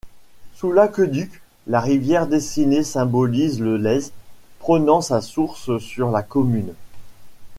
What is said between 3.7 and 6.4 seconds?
Lez, prenant sa source sur la